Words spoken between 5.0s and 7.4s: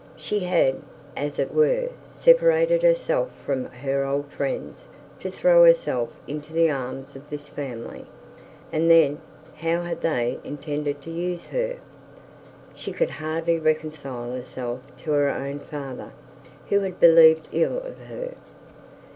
to throw herself into the arms of